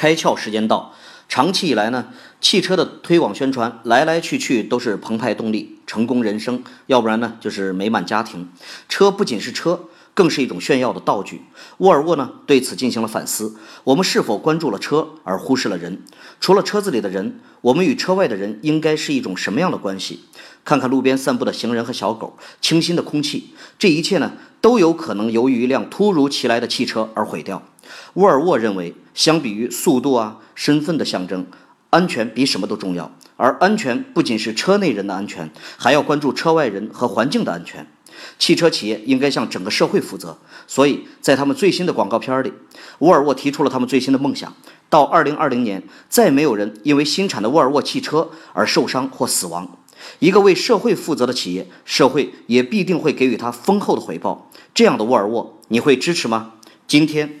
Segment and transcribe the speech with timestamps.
[0.00, 0.94] 开窍时间到。
[1.28, 2.06] 长期以来呢，
[2.40, 8.48] 汽车的推广宣传来来去去都是澎湃动力、成功人生，要不然呢就是美满家庭。
[8.88, 11.42] 车不仅是车，更是一种炫耀的道具。
[11.76, 16.02] 沃尔沃呢对此进行了反思：我们是否关注了车而忽视了人？
[16.40, 20.20] 除了车子里的人，我们与车外的人应该是一种什么样的关系？
[20.64, 24.32] 看看路边散步的行人和小狗，清新的空气，这一切呢
[24.62, 27.62] 都有可能由于一辆突如其来的汽车而毁掉。
[28.14, 31.46] 沃尔沃认为，相比于速度啊、身份的象征，
[31.90, 33.10] 安全比什么都重要。
[33.36, 37.86] 而安全不仅是车内人的安全，还要关注车外人和环境的安全。
[38.38, 40.36] 汽车企业应该向整个社会负责。
[40.66, 42.52] 所以在他们最新的广告片里，
[42.98, 44.54] 沃尔沃提出了他们最新的梦想：
[44.90, 49.78] 到2020年，再没有人因为新产的沃尔沃汽车而受伤或死亡。
[50.18, 54.50] 一个为社会负责的企业，社会也必定会给予他丰厚的回报。
[54.74, 56.52] 这样的沃尔沃，你会支持吗？
[56.86, 57.40] 今天。